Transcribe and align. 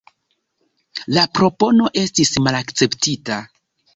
La 1.17 1.25
propono 1.39 1.91
estis 2.03 2.33
malakceptita. 2.47 3.39